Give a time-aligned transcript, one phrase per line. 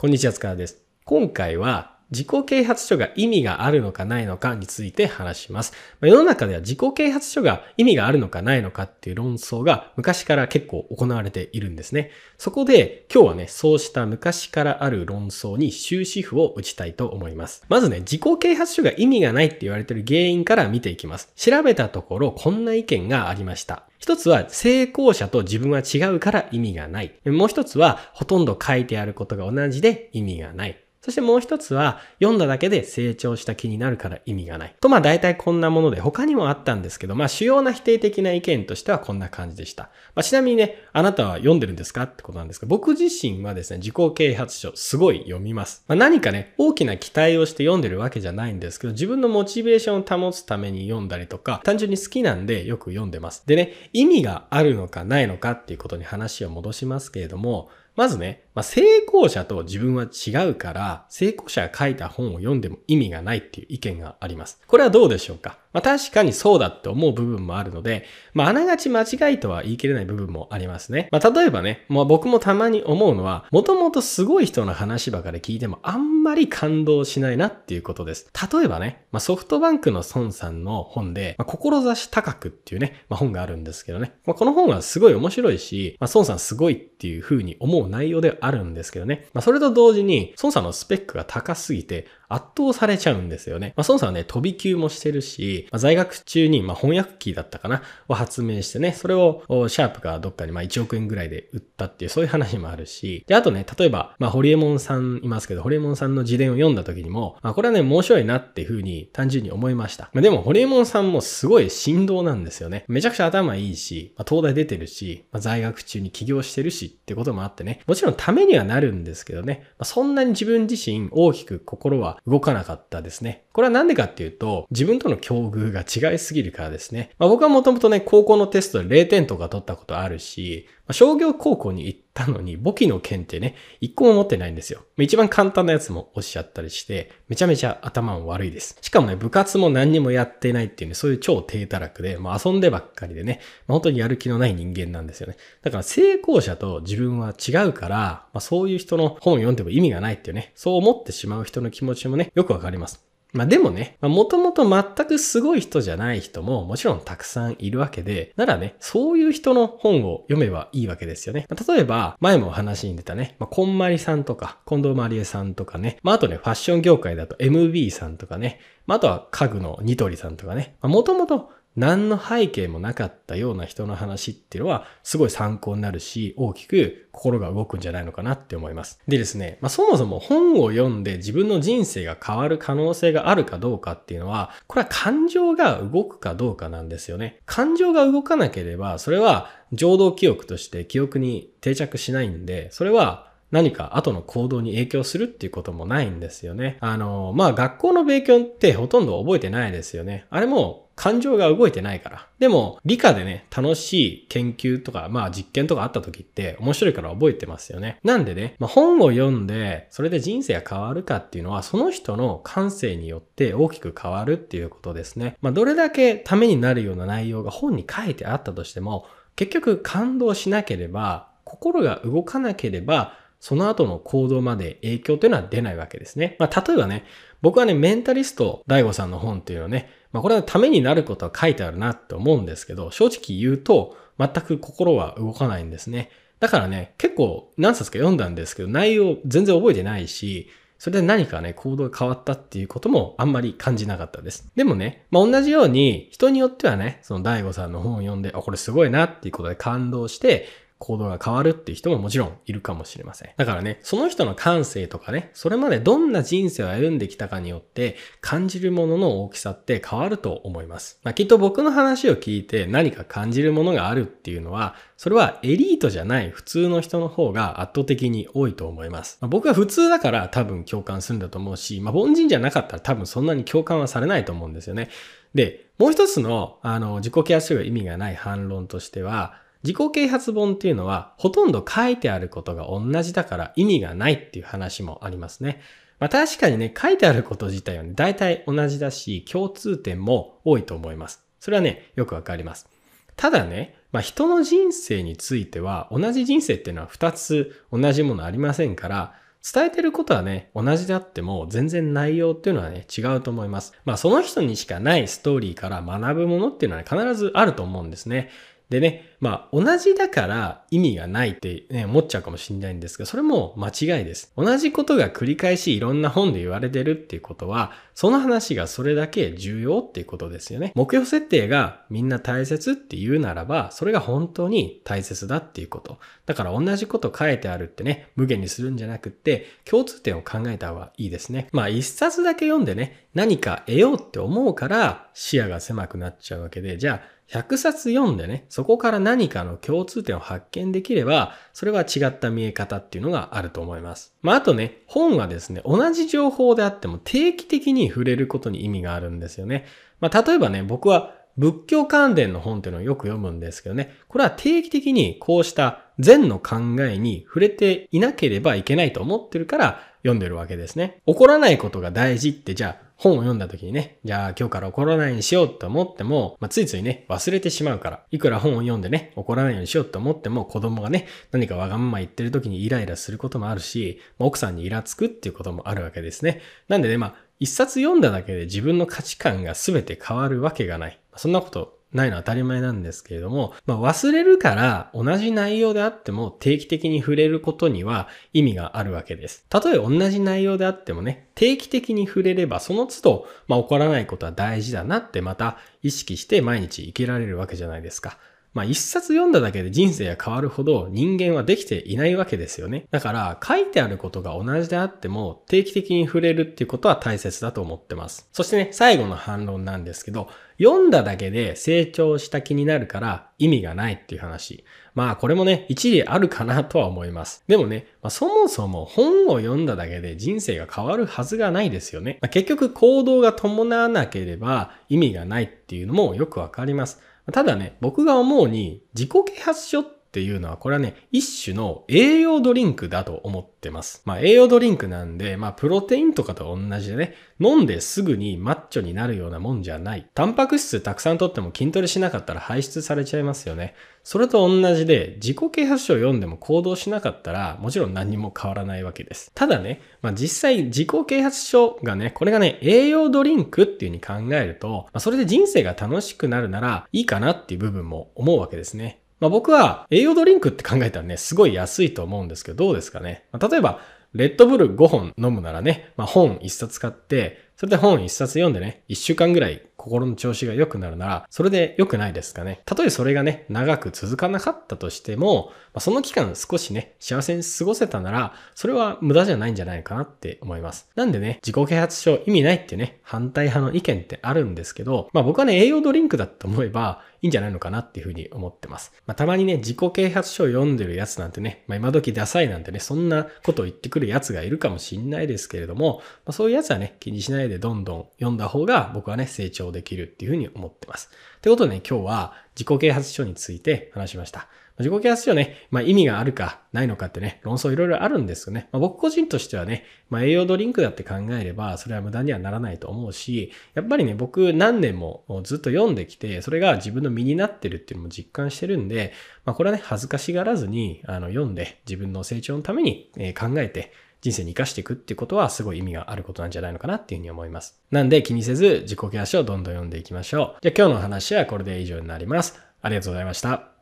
[0.00, 0.80] こんにちは、塚田です。
[1.04, 5.74] 今回は自己啓発書が意味があるのかないのかについて話します。
[6.00, 12.10] 世の中では自己啓発書が意味があるのかないのかっていう論争が昔から結構行われているんですね。
[12.38, 17.64] そこで今日はね、そうした昔からある論争に終止符を打ちたいと思います。
[17.68, 21.30] まずね、自己啓発書が意味がないって言われている原因から見ていきます。
[21.36, 23.82] 調べたところこんな意見がありました。
[23.98, 27.12] 一つは成功者と自分は違うから意味がない。
[27.26, 30.80] もう一つはほとんど書いてあることが同じで意味がない。
[31.08, 34.74] そしてもう一つは、読んだだけで成長した気になるから意味がない。
[34.78, 39.84] と、まあ大体こんなもので、他にもあったんですけど、まあ主要な否定的な意見としてはこんな感じでした。
[40.14, 42.02] まあちなみにね、あなたは読んでるんですか？
[42.02, 45.82] ってことなんですが、僕自身はですね、自己啓発書すごい読みます。
[45.88, 53.44] まあ何かね、大きな期待をして読んでるわけじゃないんですけど、自分のモチベーションを保つために読んだりとか、単純に好きなんでよく読んでます。
[53.46, 64.60] でね、意味があるのかないのかっていうことに話を戻しますけれども、まずね、まあ、成功者と自分は違うから、成功者が書いた本を読んでも意味がないっていう意見があります。
[64.68, 65.58] これはどうでしょうか？
[65.72, 71.08] まあ、確かにそうだって思う部分もあるので、まあ、あながち間違いとは言い切れない部分もありますね。
[71.12, 78.30] まあ、例えばね、まあ、僕もたまに思うのは、もともとすごい人の話ばかり聞いてもあんまり感動しないなっていうことです。
[78.52, 93.72] 例えばね、まあ、ソフトバンクの孫さんの本で、まあ、志高くっていうね、まあ、本があるんですけどね、まあ、この本はすごい面白いし、まあ、孫さんすごいっていう風に思う内容ではあるんですけどね、まあ、それと同時に、孫さんのスペックが高すぎて、圧倒されちゃうんですよね。
[93.76, 110.10] まあ、孫さんはね、飛び級もしてるし、まあ、在学中に、まあ、翻訳機だったかなを発明してね、それを、シャープがどっかに、まあ、1億円ぐらいで売ったっていう、そういう話もあるし、で、あとね、例えば、まあ、ホリエモンさんいますけど、ホリエモンさんの自伝を読んだ時にも、まあ、これはね、面白いなっていうふうに単純に思いました。
[110.12, 112.84] まあ、でも、ホリエモンさんもすごい振動なんですよね。
[112.88, 123.44] めちゃくちゃ頭いいし、まあ、東大出てるし、まあ、在学中に起業してるしってこともあってね、もちろんためにはなるんですけどね、まあ、そんなに自分自身大きく心は動かなかったですね。
[123.52, 127.10] これはなんでかっていうと、自分との境遇が違いすぎるからですね。
[127.18, 134.82] まあ、僕はもともとね、高校のテストで0点とか取ったことあるし、商業高校に行ったのに簿記の件ってね、一個も持ってないんですよ。
[134.98, 138.78] 一番簡単なやつもおっしゃったりして、めちゃめちゃ頭も悪いです。
[138.80, 145.36] しかもね、部活も何にもやってないっていうね、そういう超低たらくで、まあ、遊んでばっかりでね、まあ、本当にやる気のない人間なんですよね。
[145.62, 153.07] だから成功者と自分は違うから、まあ、そういう人の本を読んでも意味がないっていうね、そう思ってしまう人の気持ちもね、よくわかります。
[153.34, 161.46] まあでもね、もともと全くすごい人じゃない人ももちろんたくさんいるわけで、ならね、そういう人の本を読めばいいわけですよね。
[161.50, 178.98] まあ、例えば、前もお話に出たね、まあ、こんまりさんとか、近藤まりえさんとかね、まああとね、ファッション業界だと MB さんとかね、まああとは家具のニトリさんとかね、もともと何の背景もなかったような人の話っていうのはすごい参考になるし、大きく心が動くんじゃないのかなって思います。
[179.06, 187.38] でですね、まあ、そもそも本を読んで自分の人生が変わる可能性があるかどうかっていうのは、これは感情が動くかどうかなんですよね。
[187.46, 196.76] 感情が動かなければ、それは情動記憶として記憶に定着しないんで、それは何か後の行動に影響するっていうこともないんですよね。
[196.80, 200.26] あの、まあ、学校の勉強ってほとんど覚えてないですよね。
[200.30, 202.26] あれも感情が動いてないから。
[202.40, 208.00] でも、理科でね、楽しい研究とか、まあ実験とかあった時って面白いから覚えてますよね。
[208.02, 215.36] なんでね、まあ、本を読んで、それで人生が変わるかっていうのは、その人の感性によって大きく変わるっていうことですね。
[215.40, 219.06] まあ、どれだけためになるような内容が本に書いてあったとしても、
[219.36, 226.34] 結局感動しなければ、心が動かなければ、その後の行動まで影響というのは出ないわけですね。
[226.40, 227.04] まあ、例えばね、
[227.40, 236.10] 僕はね、メンタリスト、大悟さんの本っていうのはね、まあ、これはためになることは書いてあるなって思うんですけど、正直言うと、全く心は動かないんですね。
[236.40, 240.48] だからね、結構何冊か読んだんですけど、内容全然覚えてないし、
[240.78, 244.48] それで何かね、行動が変わったっていうこともあんまり感じなかったです。
[244.54, 250.46] でもね、まあ、同じように、人によってはね、その大悟さんの本を読んで、あ、これすごいなっていうことで感動して、
[250.78, 253.30] 行動が変わるっていう人ももちろんいるかもしれません。
[253.36, 261.00] だからね、その人の感性とかね、それまでどんな人生を歩んできたかによって感じるものの大きさって変わると思います。
[261.02, 269.18] まあ、きっと僕の話を聞いて何か感じるものがあるっていうのは、それはエリートじゃない普通の人の方が圧倒的に多いと思います。
[269.20, 274.90] まあ、僕は普通だから多分共感するんだと思うし、まあ、凡人じゃなかったら多分そんなに共感はされないと思うんですよね。
[275.34, 285.60] で、もう一つの、あの、自己啓発書が意味がない反論としては、自己啓発本っていうのはほとんど書いてあることが同じだから意味がないっていう話もありますね。
[285.98, 291.24] まあ確かにね、書いてあること自体はね、大体同じだし、共通点も多いと思います。
[291.40, 292.68] それはね、よくわかります。
[293.16, 299.14] ただね、まあ人の人生については同じ人生っていうのは2つ同じものありませんから、
[299.52, 303.72] 伝えてることはね、同じであっても全然内容っていうのはね、違うと思います。
[303.84, 308.30] まあその人にしかないストーリーから学ぶものっていうのは、ね、必ずあると思うんですね。
[308.70, 314.32] でね、まあ同じだから意味がないってね、思っちゃうかもしれないんですけど、それも間違いです。
[314.36, 320.72] 同じことが繰り返しいろんな本で言われてるっていうことは、その話がそれだけ重要っていうことですよね。
[320.74, 325.98] 目標設定がみんな大切って言うならば、それが本当に大切だっていうこと。
[326.26, 331.48] だから同じこと書いてあるってね、無限にするんじゃなくって、共通点を考えた方がいいですね。
[331.52, 344.14] まあ一冊だけ読んでね、何か得ようって思うから視野が狭くなっちゃうわけで、じゃあ100冊読んでね、そこから何かの共通点を発見できれば、それは違った見え方っていうのがあると思います。
[344.22, 349.66] まあ、あとね、本はですね、同じ情報であっても定期的に触れることに意味があるんですよね。
[350.00, 361.00] まあ、例えばね、僕は仏教関連の本っていうのをよく読むんですけどね、これは定期的にこうした善の考えに触れていなければいけないと思ってるから読んでるわけですね。
[361.06, 376.42] 怒らないことが大事ってじゃあ本を読んだ時にね、じゃあ今日から怒らないようにしようと思っても、まあ、ついついね、忘れてしまうから、いくら本を読んでね、怒らないようにしようと思っても、子供がね、何かわがまま言ってる時にイライラすることもあるし、まあ、奥さんにイラつくっていうこともあるわけですね。
[376.66, 380.98] なんでね、まあ、一冊読んだだけで自分の価値観が全て変わるわけがない。
[381.16, 389.46] そんなことないのは当たり前なんですけれども、まあ、忘れるから同じ内容であっても定期的に触れることには意味があるわけです。
[389.48, 398.18] たとえ同じ内容であってもね、定期的に触れればその都度、まあ、起こらないことは大事だなってまた意識して毎日生きられるわけじゃないですか。
[398.58, 402.86] まあ一冊読んだだけで人生が変わるほど人間はできていないわけですよね。
[402.90, 408.28] だから書いてあることが同じであっても定期的に触れるっていうことは大切だと思ってます。
[408.32, 410.28] そしてね、最後の反論なんですけど、
[410.60, 414.64] 読んだだけで成長した気になるから意味がないっていう話。
[414.96, 417.44] まあこれもね、一理あるかなとは思います。
[417.46, 422.18] でもね、まあ、そもそも本を読んだだけで人生が変わるはずがないですよね。
[422.20, 427.00] まあ、結局行動が伴わなければ意味がないっていうのもよくわかります。
[427.32, 434.00] ただね、僕が思うに自己啓発書っっていうのは、これはね、一種の栄養ドリンクだと思ってます。
[434.06, 440.08] まあ、栄養ドリンクなんで、まあ、プロテインとかと同じでね、飲んですぐにマッチョになるようなもんじゃない。
[440.14, 443.74] タンパク質たくさんとっても筋トレしなかったら排出されちゃいますよね。
[444.02, 449.30] それと同じで、自己啓発書を読んでも行動しなかったら、もちろん何も変わらないわけです。
[449.34, 459.02] ただね、まあ、実際自己啓発書がね、これがね、栄養ドリンクっていう風に考えると、まあ、それで人生が楽しくなるならいいかなっていう部分も思うわけですね。
[459.20, 463.24] まあ、僕は栄養ドリンクって考えたらね、すごい安いと思うんですけど、どうですかね。
[463.32, 463.80] まあ、例えば、
[464.14, 472.60] レッドブル5本飲むならね、まあ、本1冊買って、それで本1冊読んでね、1週間ぐらい心の調子が良くなるなら、それで良くないですかね。
[472.64, 480.88] たとえそれがね、長く続かなかったとしても、ま、その期間少しね、幸せに過ごせたなら、それは無駄じゃないんじゃないかなって思います。
[480.94, 488.92] なんでね、自己啓発書意味ないってね、反対派の意見ってあるんですけど、まあ僕はね、栄養ドリンクだと思えばいいんじゃないのかなっていうふうに思ってます。
[489.06, 501.08] まあたまにね、自己啓発書を読んでるやつなんてね、まあ今時ダサいなんてね、そんなことを言ってくるやつがいるかもしんないですけれども、まあそういうやつはね、気にしないでどんどん読んだ方が僕はね、成長でできるっていうふうに思ってます。
[501.40, 504.48] ということでね、今日は自己啓発書について話しました。
[504.78, 508.68] 自己啓発書ね、まあ意味があるかないのかってね、論争いろいろあるんですよね。
[508.72, 519.12] まあ、僕個人としてはね、まあ栄養ドリンクだって考えれば、それは無駄にはならないと思うし、やっぱりね、僕何年もずっと読んできて、それが自分の身になってるっていうのも実感してるんで、
[519.44, 527.80] まあこれはね、恥ずかしがらずに、あの、読んで自分の成長のために考えて、人生に活かしていくっていうことはすごい意味があることなんじゃないのかなっていうふうに思います。
[527.90, 530.58] なんで気にせず自己啓発書をどんどん読んでいきましょう。
[530.62, 532.60] じゃあ今日の話はこれで以上になります。
[532.82, 533.77] ありがとうございました。